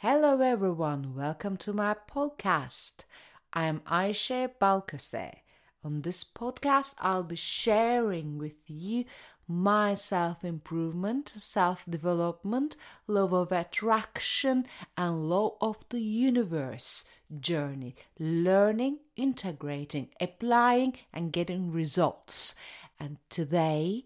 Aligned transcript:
Hello, 0.00 0.42
everyone. 0.42 1.14
Welcome 1.14 1.56
to 1.56 1.72
my 1.72 1.96
podcast. 2.06 3.06
I 3.54 3.64
am 3.64 3.80
Aisha 3.86 4.50
Balkase. 4.60 5.36
On 5.82 6.02
this 6.02 6.22
podcast, 6.22 6.94
I'll 6.98 7.22
be 7.22 7.34
sharing 7.34 8.36
with 8.36 8.58
you 8.66 9.06
my 9.48 9.94
self 9.94 10.44
improvement, 10.44 11.32
self 11.38 11.86
development, 11.88 12.76
love 13.06 13.32
of 13.32 13.52
attraction, 13.52 14.66
and 14.98 15.30
law 15.30 15.56
of 15.62 15.82
the 15.88 16.02
universe 16.02 17.06
journey, 17.40 17.94
learning, 18.18 18.98
integrating, 19.16 20.10
applying, 20.20 20.92
and 21.10 21.32
getting 21.32 21.72
results. 21.72 22.54
And 23.00 23.16
today, 23.30 24.04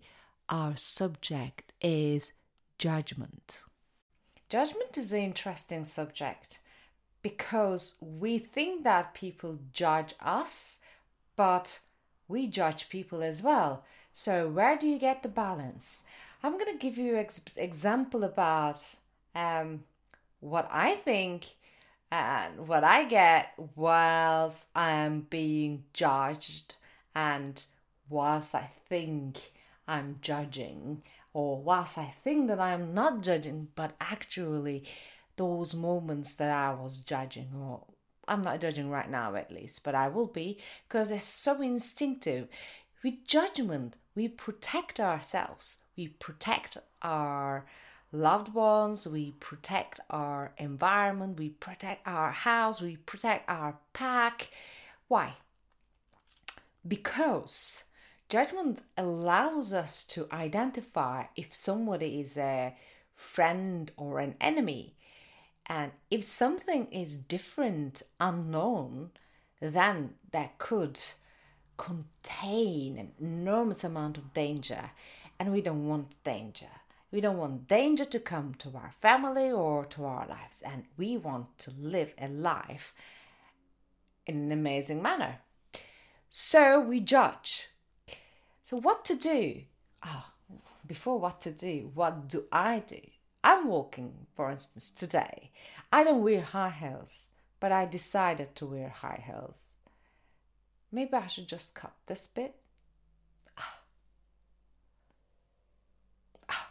our 0.48 0.77
subject 0.77 1.72
is 1.80 2.30
judgment. 2.79 3.64
Judgment 4.51 4.98
is 4.98 5.12
an 5.12 5.21
interesting 5.23 5.85
subject 5.85 6.58
because 7.22 7.95
we 8.00 8.36
think 8.36 8.82
that 8.82 9.14
people 9.14 9.61
judge 9.72 10.13
us, 10.21 10.81
but 11.36 11.79
we 12.27 12.49
judge 12.49 12.89
people 12.89 13.22
as 13.22 13.44
well. 13.44 13.85
So, 14.13 14.49
where 14.49 14.77
do 14.77 14.89
you 14.89 14.99
get 14.99 15.22
the 15.22 15.29
balance? 15.29 16.03
I'm 16.43 16.58
going 16.58 16.72
to 16.72 16.79
give 16.79 16.99
you 16.99 17.13
an 17.14 17.21
ex- 17.21 17.57
example 17.57 18.25
about 18.25 18.82
um, 19.36 19.85
what 20.41 20.69
I 20.72 20.96
think 20.96 21.50
and 22.11 22.67
what 22.67 22.82
I 22.82 23.05
get 23.05 23.53
whilst 23.77 24.67
I 24.75 24.91
am 24.91 25.29
being 25.30 25.85
judged 25.93 26.75
and 27.14 27.64
whilst 28.08 28.57
I 28.57 28.69
think 28.89 29.53
I'm 29.86 30.17
judging 30.21 31.03
or 31.32 31.62
whilst 31.62 31.98
I 31.98 32.14
think 32.25 32.48
that 32.48 32.58
I 32.58 32.72
am 32.72 32.94
not 32.94 33.22
judging, 33.22 33.69
but 33.75 33.94
actually 34.00 34.84
those 35.36 35.75
moments 35.75 36.34
that 36.34 36.50
I 36.50 36.75
was 36.75 37.00
judging, 37.00 37.50
or 37.56 37.84
I'm 38.28 38.42
not 38.42 38.60
judging 38.60 38.91
right 38.91 39.08
now 39.08 39.34
at 39.34 39.50
least, 39.50 39.84
but 39.84 39.94
I 39.94 40.08
will 40.08 40.27
be 40.27 40.58
because 40.88 41.10
it's 41.10 41.24
so 41.24 41.60
instinctive. 41.62 42.48
With 43.02 43.24
judgment, 43.27 43.96
we 44.14 44.28
protect 44.28 45.00
ourselves, 45.00 45.78
we 45.96 46.08
protect 46.08 46.77
our 47.02 47.64
loved 48.12 48.52
ones, 48.52 49.06
we 49.06 49.33
protect 49.40 50.00
our 50.10 50.52
environment, 50.58 51.38
we 51.38 51.50
protect 51.50 52.06
our 52.06 52.30
house, 52.33 52.80
we 52.80 52.96
protect 52.96 53.48
our 53.48 53.78
pack. 53.92 54.50
Why? 55.08 55.34
Because 56.86 57.84
Judgment 58.31 58.83
allows 58.97 59.73
us 59.73 60.05
to 60.05 60.28
identify 60.31 61.25
if 61.34 61.53
somebody 61.53 62.20
is 62.20 62.36
a 62.36 62.73
friend 63.17 63.91
or 63.97 64.20
an 64.20 64.36
enemy. 64.41 64.95
And 65.67 65.91
if 66.12 66.23
something 66.23 66.86
is 66.92 67.17
different, 67.17 68.05
unknown, 68.20 69.11
then 69.61 70.14
that 70.31 70.58
could 70.58 71.03
contain 71.77 72.98
an 72.98 73.11
enormous 73.20 73.83
amount 73.83 74.17
of 74.17 74.33
danger. 74.33 74.92
And 75.41 75.53
we 75.53 75.61
don't 75.61 75.89
want 75.89 76.23
danger. 76.23 76.70
We 77.11 77.20
don't 77.20 77.36
want 77.36 77.67
danger 77.67 78.05
to 78.05 78.20
come 78.20 78.55
to 78.58 78.70
our 78.77 78.92
family 79.01 79.51
or 79.51 79.84
to 79.86 80.05
our 80.05 80.28
lives. 80.28 80.62
And 80.62 80.84
we 80.97 81.17
want 81.17 81.58
to 81.58 81.73
live 81.81 82.14
a 82.17 82.28
life 82.28 82.95
in 84.25 84.36
an 84.36 84.53
amazing 84.53 85.03
manner. 85.03 85.41
So 86.28 86.78
we 86.78 87.01
judge 87.01 87.69
so, 88.70 88.76
what 88.76 89.04
to 89.06 89.16
do? 89.16 89.62
Ah, 90.00 90.32
oh, 90.48 90.60
before 90.86 91.18
what 91.18 91.40
to 91.40 91.50
do, 91.50 91.90
what 91.92 92.28
do 92.28 92.44
I 92.52 92.78
do? 92.78 93.00
I'm 93.42 93.66
walking, 93.66 94.28
for 94.36 94.48
instance, 94.48 94.92
today. 94.92 95.50
I 95.92 96.04
don't 96.04 96.22
wear 96.22 96.40
high 96.40 96.70
heels, 96.70 97.32
but 97.58 97.72
I 97.72 97.86
decided 97.86 98.54
to 98.54 98.66
wear 98.66 98.90
high 98.90 99.24
heels. 99.27 99.58
Maybe 100.92 101.14
I 101.14 101.27
should 101.27 101.48
just 101.48 101.74
cut 101.74 101.95
this 102.06 102.28
bit. 102.28 102.55
Ah. 103.58 103.78
Ah. 106.48 106.70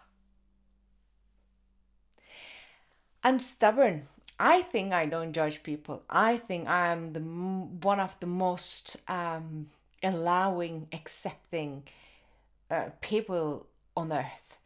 I'm 3.25 3.40
stubborn. 3.40 4.07
I 4.40 4.62
think 4.62 4.94
I 4.94 5.06
don't 5.06 5.34
judge 5.34 5.63
people. 5.63 6.03
I 6.09 6.38
think 6.38 6.69
I 6.69 6.94
am 6.94 7.12
the 7.12 7.19
one 7.19 8.00
of 8.00 8.18
the 8.22 8.28
most 8.28 8.95
um, 9.09 9.68
allowing, 10.04 10.88
accepting 10.92 11.84
uh, 12.70 12.90
people 13.02 13.68
on 13.96 14.12
earth. 14.12 14.58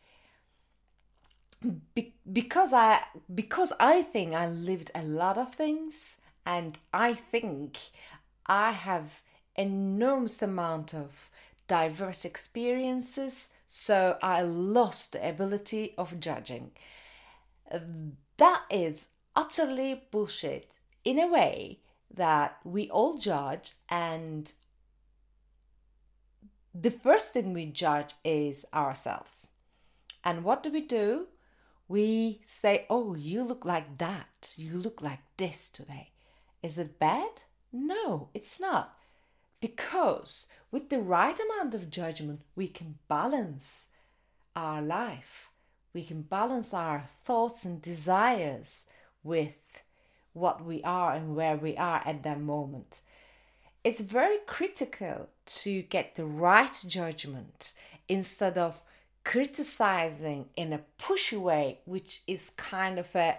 Be- 1.96 2.14
because 2.32 2.74
I 2.74 3.02
because 3.34 3.72
I 3.80 4.02
think 4.02 4.34
I 4.34 4.50
lived 4.50 4.92
a 4.94 5.02
lot 5.04 5.38
of 5.38 5.56
things 5.56 6.18
and 6.46 6.78
I 6.94 7.14
think 7.14 7.78
I 8.46 8.72
have 8.72 9.22
enormous 9.56 10.42
amount 10.42 10.94
of 10.94 11.30
diverse 11.68 12.26
experiences 12.26 13.48
so 13.76 14.20
I 14.22 14.44
lost 14.44 15.14
the 15.14 15.28
ability 15.28 15.96
of 15.98 16.20
judging. 16.20 16.72
That 18.38 18.64
is 18.70 19.08
utterly 19.36 20.04
bullshit 20.12 20.78
in 21.04 21.18
a 21.18 21.28
way 21.28 21.80
that 22.14 22.60
we 22.64 22.88
all 22.92 23.18
judge 23.18 23.72
and 23.90 24.52
the 26.74 26.92
first 26.92 27.34
thing 27.34 27.54
we 27.54 27.66
judge 27.68 28.14
is 28.24 28.66
ourselves. 28.74 29.50
And 30.24 30.44
what 30.44 30.64
do 30.64 30.72
we 30.72 30.82
do? 30.82 31.28
We 31.88 32.40
say, 32.44 32.86
Oh, 32.90 33.16
you 33.16 33.44
look 33.44 33.66
like 33.66 33.98
that. 33.98 34.54
You 34.58 34.78
look 34.78 35.02
like 35.02 35.20
this 35.38 35.70
today. 35.70 36.12
Is 36.62 36.78
it 36.78 37.00
bad? 37.00 37.44
No, 37.72 38.30
it's 38.34 38.60
not. 38.60 38.98
Because 39.60 40.48
with 40.72 40.90
the 40.90 41.00
right 41.00 41.38
amount 41.40 41.74
of 41.74 41.90
judgment, 41.90 42.42
we 42.56 42.68
can 42.68 42.98
balance 43.08 43.86
our 44.56 44.82
life. 44.82 45.50
We 45.94 46.04
can 46.04 46.24
balance 46.24 46.74
our 46.74 47.04
thoughts 47.24 47.66
and 47.66 47.82
desires 47.82 48.82
with 49.24 49.56
what 50.34 50.66
we 50.66 50.84
are 50.84 51.14
and 51.14 51.36
where 51.36 51.56
we 51.56 51.78
are 51.78 52.02
at 52.06 52.24
that 52.24 52.40
moment 52.40 53.02
it's 53.84 54.00
very 54.00 54.38
critical 54.48 55.28
to 55.46 55.82
get 55.84 56.16
the 56.16 56.26
right 56.26 56.84
judgment 56.88 57.74
instead 58.08 58.58
of 58.58 58.82
criticizing 59.24 60.50
in 60.56 60.74
a 60.74 60.82
pushy 61.00 61.40
way, 61.40 61.80
which 61.86 62.22
is 62.28 62.52
kind 62.52 63.00
of 63.00 63.16
a 63.16 63.38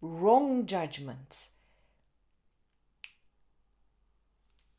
wrong 0.00 0.66
judgment. 0.66 1.48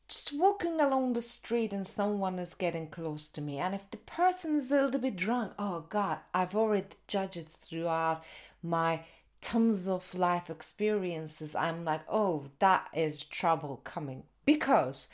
Just 0.08 0.38
walking 0.38 0.80
along 0.80 1.12
the 1.12 1.20
street 1.20 1.72
and 1.72 1.86
someone 1.86 2.38
is 2.38 2.54
getting 2.54 2.88
close 2.88 3.26
to 3.28 3.40
me, 3.40 3.58
and 3.58 3.74
if 3.74 3.90
the 3.90 3.96
person 3.96 4.56
is 4.56 4.70
a 4.70 4.84
little 4.84 5.00
bit 5.00 5.16
drunk, 5.16 5.52
oh 5.58 5.84
God, 5.88 6.18
I've 6.32 6.54
already 6.54 6.86
judged 7.08 7.48
throughout 7.48 8.22
my 8.62 9.00
tons 9.40 9.86
of 9.86 10.14
life 10.14 10.48
experiences, 10.48 11.54
I'm 11.54 11.84
like, 11.84 12.02
oh, 12.08 12.46
that 12.60 12.88
is 12.94 13.24
trouble 13.24 13.80
coming. 13.84 14.22
Because 14.44 15.08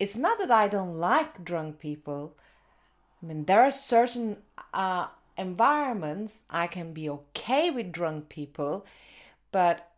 it's 0.00 0.16
not 0.16 0.38
that 0.38 0.50
I 0.50 0.66
don't 0.66 0.98
like 0.98 1.44
drunk 1.44 1.78
people. 1.78 2.34
I 3.22 3.26
mean, 3.26 3.44
there 3.44 3.60
are 3.62 3.70
certain 3.70 4.38
uh, 4.72 5.08
environments 5.36 6.38
I 6.48 6.66
can 6.66 6.94
be 6.94 7.08
okay 7.10 7.70
with 7.70 7.92
drunk 7.92 8.30
people, 8.30 8.86
but 9.52 9.92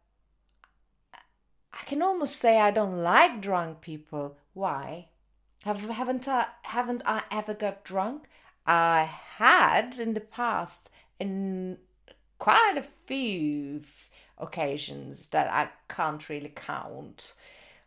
I 1.72 1.84
can 1.84 2.02
almost 2.02 2.36
say 2.36 2.58
I 2.58 2.72
don't 2.72 2.98
like 3.02 3.40
drunk 3.40 3.80
people. 3.80 4.36
Why? 4.54 5.06
Have 5.62 5.88
haven't 5.88 6.26
I 6.26 6.46
haven't 6.62 7.02
I 7.06 7.22
ever 7.30 7.54
got 7.54 7.84
drunk? 7.84 8.24
I 8.66 9.08
had 9.36 9.98
in 10.00 10.14
the 10.14 10.20
past, 10.20 10.90
in 11.20 11.78
quite 12.40 12.74
a 12.76 12.88
few 13.06 13.82
occasions 14.36 15.28
that 15.28 15.48
I 15.48 15.68
can't 15.88 16.28
really 16.28 16.52
count. 16.54 17.34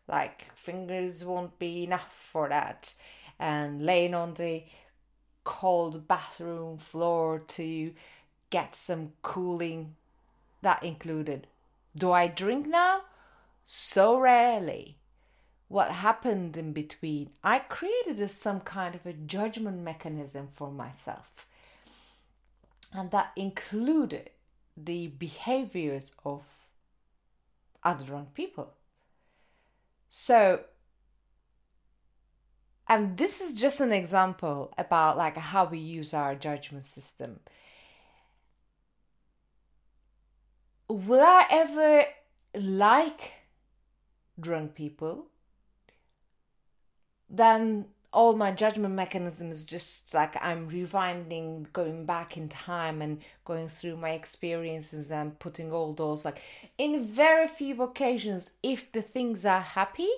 Like, 0.07 0.45
fingers 0.55 1.25
won't 1.25 1.57
be 1.57 1.83
enough 1.83 2.15
for 2.31 2.49
that. 2.49 2.93
And 3.39 3.85
laying 3.85 4.13
on 4.13 4.35
the 4.35 4.63
cold 5.43 6.07
bathroom 6.07 6.77
floor 6.77 7.39
to 7.39 7.93
get 8.49 8.75
some 8.75 9.13
cooling, 9.21 9.95
that 10.61 10.83
included. 10.83 11.47
Do 11.95 12.11
I 12.11 12.27
drink 12.27 12.67
now? 12.67 13.01
So 13.63 14.17
rarely. 14.19 14.97
What 15.67 15.89
happened 15.89 16.55
in 16.57 16.73
between? 16.73 17.31
I 17.43 17.59
created 17.59 18.19
a, 18.19 18.27
some 18.27 18.61
kind 18.61 18.93
of 18.93 19.05
a 19.05 19.13
judgment 19.13 19.79
mechanism 19.79 20.47
for 20.51 20.71
myself. 20.71 21.47
And 22.93 23.09
that 23.11 23.31
included 23.35 24.29
the 24.77 25.07
behaviors 25.07 26.11
of 26.23 26.43
other 27.83 28.05
drunk 28.05 28.33
people. 28.35 28.74
So, 30.17 30.61
and 32.87 33.17
this 33.17 33.41
is 33.41 33.59
just 33.59 33.81
an 33.81 33.91
example 33.91 34.73
about 34.77 35.17
like 35.17 35.35
how 35.35 35.65
we 35.65 35.77
use 35.77 36.13
our 36.13 36.35
judgment 36.35 36.85
system. 36.85 37.41
will 40.87 41.19
I 41.19 41.45
ever 41.49 42.05
like 42.57 43.33
drunk 44.39 44.73
people? 44.73 45.27
Then 47.29 47.87
all 48.15 48.33
my 48.33 48.49
judgment 48.49 48.95
mechanisms 48.95 49.65
just 49.65 50.13
like 50.13 50.37
I'm 50.41 50.69
rewinding, 50.69 51.71
going 51.73 52.05
back 52.05 52.37
in 52.37 52.47
time 52.47 53.01
and 53.01 53.21
going 53.43 53.67
through 53.67 53.97
my 53.97 54.11
experiences 54.11 55.11
and 55.11 55.37
putting 55.37 55.73
all 55.73 55.91
those 55.93 56.23
like 56.23 56.41
in 56.77 57.03
very 57.03 57.47
few 57.47 57.81
occasions, 57.83 58.51
if 58.63 58.89
the 58.93 59.01
things 59.01 59.45
are 59.45 59.59
happy, 59.59 60.09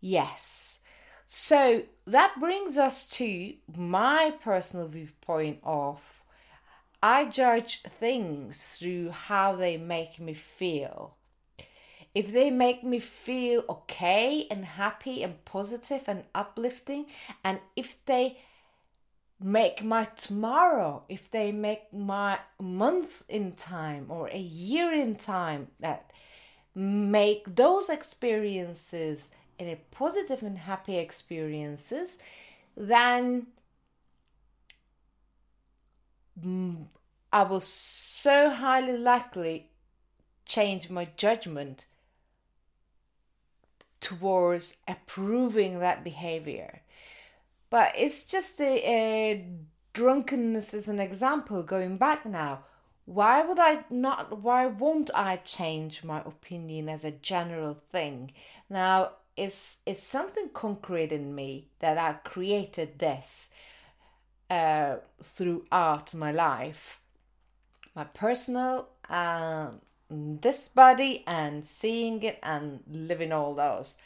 yes. 0.00 0.80
So 1.26 1.82
that 2.06 2.34
brings 2.40 2.78
us 2.78 3.06
to 3.18 3.54
my 3.76 4.32
personal 4.42 4.88
viewpoint 4.88 5.58
of 5.62 6.00
I 7.02 7.26
judge 7.26 7.82
things 7.82 8.62
through 8.62 9.10
how 9.10 9.54
they 9.54 9.76
make 9.76 10.18
me 10.18 10.32
feel 10.32 11.16
if 12.14 12.32
they 12.32 12.50
make 12.50 12.84
me 12.84 12.98
feel 12.98 13.64
okay 13.68 14.46
and 14.50 14.64
happy 14.64 15.22
and 15.22 15.42
positive 15.44 16.04
and 16.06 16.24
uplifting, 16.34 17.06
and 17.42 17.58
if 17.74 18.04
they 18.04 18.38
make 19.40 19.82
my 19.82 20.04
tomorrow, 20.04 21.02
if 21.08 21.30
they 21.30 21.52
make 21.52 21.92
my 21.92 22.38
month 22.60 23.22
in 23.28 23.52
time 23.52 24.06
or 24.08 24.28
a 24.28 24.38
year 24.38 24.92
in 24.92 25.16
time, 25.16 25.68
that 25.80 26.10
make 26.74 27.54
those 27.54 27.88
experiences 27.88 29.28
in 29.58 29.68
a 29.68 29.76
positive 29.90 30.42
and 30.42 30.58
happy 30.58 30.98
experiences, 30.98 32.18
then 32.76 33.46
mm, 36.44 36.84
I 37.32 37.42
will 37.44 37.60
so 37.60 38.50
highly 38.50 38.98
likely 38.98 39.70
change 40.44 40.90
my 40.90 41.06
judgment 41.16 41.86
towards 44.02 44.76
approving 44.86 45.78
that 45.78 46.04
behavior. 46.04 46.82
But 47.70 47.94
it's 47.96 48.26
just 48.26 48.60
a, 48.60 48.74
a 48.84 49.46
drunkenness 49.94 50.74
as 50.74 50.88
an 50.88 51.00
example 51.00 51.62
going 51.62 51.96
back 51.96 52.26
now. 52.26 52.64
Why 53.06 53.42
would 53.42 53.58
I 53.58 53.84
not? 53.90 54.42
Why 54.42 54.66
won't 54.66 55.10
I 55.14 55.36
change 55.36 56.04
my 56.04 56.20
opinion 56.20 56.88
as 56.90 57.04
a 57.04 57.10
general 57.10 57.78
thing? 57.90 58.32
Now, 58.68 59.12
it's, 59.36 59.78
it's 59.86 60.02
something 60.02 60.50
concrete 60.52 61.10
in 61.10 61.34
me 61.34 61.68
that 61.78 61.98
I 61.98 62.12
created 62.28 62.98
this 62.98 63.48
uh, 64.50 64.96
throughout 65.22 66.14
my 66.14 66.30
life, 66.30 67.00
my 67.96 68.04
personal 68.04 68.88
um, 69.08 69.80
this 70.12 70.68
body 70.68 71.24
and 71.26 71.64
seeing 71.64 72.22
it 72.22 72.38
and 72.42 72.80
living 72.90 73.32
all 73.32 73.54
those 73.54 73.96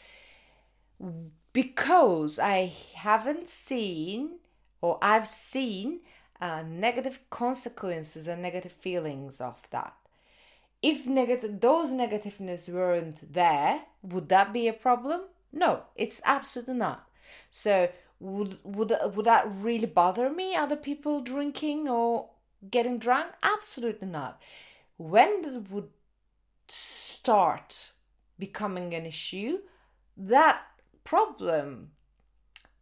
because 1.52 2.38
I 2.38 2.72
haven't 2.94 3.48
seen 3.48 4.38
or 4.80 4.98
I've 5.00 5.26
seen 5.26 6.00
uh, 6.40 6.62
negative 6.66 7.18
consequences 7.30 8.28
and 8.28 8.42
negative 8.42 8.72
feelings 8.72 9.40
of 9.40 9.66
that. 9.70 9.94
If 10.82 11.06
negative 11.06 11.60
those 11.60 11.90
negativeness 11.90 12.68
weren't 12.68 13.32
there, 13.32 13.80
would 14.02 14.28
that 14.28 14.52
be 14.52 14.68
a 14.68 14.72
problem? 14.72 15.22
No, 15.52 15.84
it's 15.96 16.20
absolutely 16.24 16.74
not. 16.74 17.08
So 17.50 17.88
would 18.20 18.58
would 18.62 18.92
would 19.14 19.26
that 19.26 19.46
really 19.50 19.86
bother 19.86 20.28
me? 20.28 20.54
Other 20.54 20.76
people 20.76 21.20
drinking 21.22 21.88
or 21.88 22.28
getting 22.70 22.98
drunk? 22.98 23.32
Absolutely 23.42 24.08
not. 24.08 24.40
When 24.98 25.66
would 25.70 25.88
start 26.68 27.92
becoming 28.38 28.94
an 28.94 29.06
issue, 29.06 29.58
that 30.16 30.62
problem, 31.04 31.90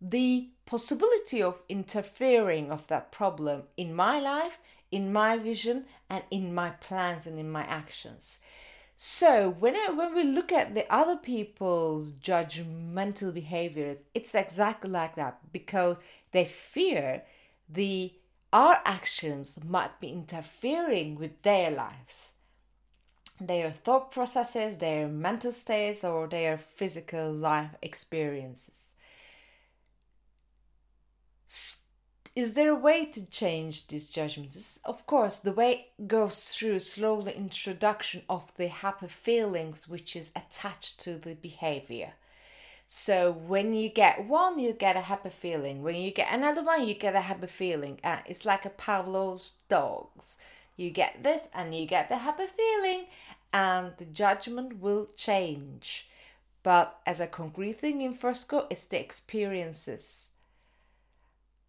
the 0.00 0.50
possibility 0.66 1.42
of 1.42 1.62
interfering 1.68 2.70
of 2.70 2.86
that 2.88 3.12
problem 3.12 3.64
in 3.76 3.94
my 3.94 4.18
life, 4.18 4.58
in 4.90 5.12
my 5.12 5.36
vision, 5.36 5.84
and 6.10 6.22
in 6.30 6.54
my 6.54 6.70
plans 6.70 7.26
and 7.26 7.38
in 7.38 7.50
my 7.50 7.64
actions. 7.64 8.40
So 8.96 9.50
when 9.58 9.74
I, 9.74 9.90
when 9.90 10.14
we 10.14 10.22
look 10.22 10.52
at 10.52 10.74
the 10.74 10.90
other 10.92 11.16
people's 11.16 12.12
judgmental 12.12 13.34
behaviors, 13.34 13.98
it's 14.14 14.34
exactly 14.34 14.90
like 14.90 15.16
that 15.16 15.40
because 15.52 15.98
they 16.32 16.44
fear 16.44 17.22
the 17.68 18.12
our 18.52 18.80
actions 18.84 19.56
might 19.66 19.98
be 19.98 20.10
interfering 20.10 21.16
with 21.16 21.42
their 21.42 21.72
lives 21.72 22.33
their 23.40 23.70
thought 23.70 24.12
processes, 24.12 24.78
their 24.78 25.08
mental 25.08 25.52
states, 25.52 26.04
or 26.04 26.26
their 26.28 26.56
physical 26.56 27.32
life 27.32 27.74
experiences. 27.82 28.90
Is 32.36 32.54
there 32.54 32.70
a 32.70 32.74
way 32.74 33.04
to 33.06 33.30
change 33.30 33.86
these 33.86 34.10
judgments? 34.10 34.80
Of 34.84 35.06
course, 35.06 35.38
the 35.38 35.52
way 35.52 35.90
goes 36.06 36.52
through 36.52 36.80
slowly 36.80 37.32
introduction 37.32 38.22
of 38.28 38.52
the 38.56 38.66
happy 38.66 39.06
feelings 39.06 39.86
which 39.86 40.16
is 40.16 40.32
attached 40.34 40.98
to 41.00 41.16
the 41.16 41.34
behavior. 41.34 42.14
So 42.88 43.30
when 43.30 43.72
you 43.72 43.88
get 43.88 44.26
one, 44.26 44.58
you 44.58 44.72
get 44.72 44.96
a 44.96 45.00
happy 45.00 45.30
feeling. 45.30 45.82
When 45.82 45.94
you 45.94 46.10
get 46.10 46.32
another 46.32 46.62
one, 46.62 46.86
you 46.86 46.94
get 46.94 47.14
a 47.14 47.20
happy 47.20 47.46
feeling. 47.46 48.00
Uh, 48.02 48.18
it's 48.26 48.44
like 48.44 48.64
a 48.64 48.70
Pavlov's 48.70 49.54
dogs. 49.68 50.38
You 50.76 50.90
get 50.90 51.22
this 51.22 51.46
and 51.54 51.74
you 51.74 51.86
get 51.86 52.08
the 52.08 52.18
happy 52.18 52.46
feeling, 52.46 53.06
and 53.52 53.92
the 53.98 54.06
judgment 54.06 54.80
will 54.80 55.08
change. 55.16 56.08
But 56.62 56.98
as 57.06 57.20
a 57.20 57.26
concrete 57.26 57.74
thing 57.74 58.00
in 58.00 58.14
Fresco, 58.14 58.66
it's 58.70 58.86
the 58.86 59.00
experiences 59.00 60.30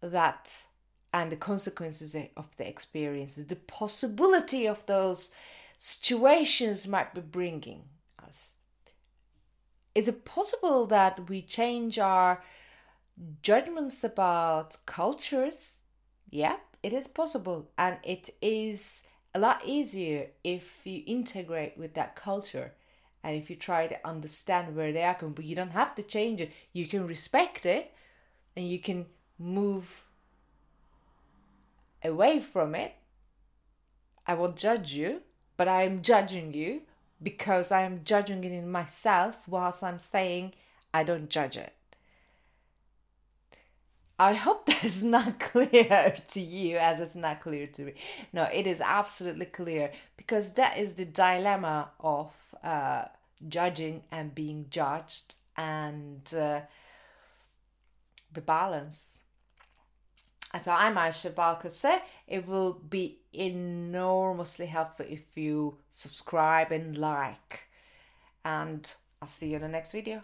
that 0.00 0.64
and 1.12 1.32
the 1.32 1.36
consequences 1.36 2.14
of 2.36 2.56
the 2.56 2.68
experiences, 2.68 3.46
the 3.46 3.56
possibility 3.56 4.66
of 4.66 4.84
those 4.86 5.32
situations 5.78 6.86
might 6.86 7.14
be 7.14 7.20
bringing 7.20 7.82
us. 8.26 8.56
Is 9.94 10.08
it 10.08 10.26
possible 10.26 10.86
that 10.88 11.28
we 11.30 11.40
change 11.40 11.98
our 11.98 12.42
judgments 13.42 14.04
about 14.04 14.76
cultures? 14.84 15.78
Yeah, 16.28 16.56
it 16.82 16.92
is 16.92 17.08
possible, 17.08 17.70
and 17.76 17.98
it 18.02 18.30
is 18.40 19.02
a 19.34 19.38
lot 19.38 19.62
easier 19.64 20.28
if 20.42 20.86
you 20.86 21.02
integrate 21.06 21.76
with 21.76 21.94
that 21.94 22.16
culture 22.16 22.72
and 23.22 23.36
if 23.36 23.50
you 23.50 23.56
try 23.56 23.86
to 23.86 24.06
understand 24.06 24.74
where 24.74 24.92
they 24.92 25.02
are 25.02 25.14
coming. 25.14 25.34
But 25.34 25.44
you 25.44 25.56
don't 25.56 25.70
have 25.72 25.94
to 25.96 26.02
change 26.02 26.40
it. 26.40 26.52
You 26.72 26.86
can 26.86 27.06
respect 27.06 27.66
it, 27.66 27.92
and 28.56 28.68
you 28.68 28.78
can 28.78 29.06
move 29.38 30.04
away 32.04 32.40
from 32.40 32.74
it. 32.74 32.94
I 34.26 34.34
won't 34.34 34.56
judge 34.56 34.92
you, 34.92 35.22
but 35.56 35.68
I 35.68 35.82
am 35.82 36.02
judging 36.02 36.52
you 36.52 36.82
because 37.22 37.72
I 37.72 37.82
am 37.82 38.04
judging 38.04 38.44
it 38.44 38.52
in 38.52 38.70
myself 38.70 39.46
whilst 39.48 39.82
I'm 39.82 39.98
saying 39.98 40.52
I 40.92 41.04
don't 41.04 41.28
judge 41.28 41.56
it. 41.56 41.72
I 44.18 44.32
hope 44.32 44.66
that's 44.82 45.02
not 45.02 45.38
clear 45.38 46.14
to 46.28 46.40
you 46.40 46.78
as 46.78 47.00
it's 47.00 47.14
not 47.14 47.40
clear 47.40 47.66
to 47.66 47.82
me. 47.82 47.94
No, 48.32 48.44
it 48.44 48.66
is 48.66 48.80
absolutely 48.80 49.46
clear 49.46 49.92
because 50.16 50.52
that 50.52 50.78
is 50.78 50.94
the 50.94 51.04
dilemma 51.04 51.90
of 52.00 52.32
uh, 52.62 53.06
judging 53.48 54.02
and 54.10 54.34
being 54.34 54.66
judged 54.70 55.34
and 55.56 56.32
uh, 56.34 56.60
the 58.32 58.40
balance. 58.40 59.22
So 60.60 60.72
I'm 60.72 60.94
Aisha 60.94 61.34
Balkase. 61.34 62.00
It 62.26 62.46
will 62.46 62.74
be 62.74 63.18
enormously 63.34 64.66
helpful 64.66 65.04
if 65.06 65.20
you 65.34 65.76
subscribe 65.90 66.72
and 66.72 66.96
like. 66.96 67.68
And 68.42 68.90
I'll 69.20 69.28
see 69.28 69.48
you 69.48 69.56
in 69.56 69.62
the 69.62 69.68
next 69.68 69.92
video. 69.92 70.22